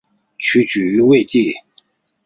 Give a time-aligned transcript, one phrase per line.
[0.39, 1.53] 崛起于魏晋。